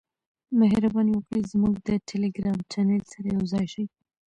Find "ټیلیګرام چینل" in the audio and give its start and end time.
2.07-3.01